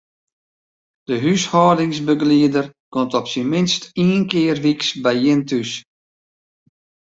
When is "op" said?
3.19-3.27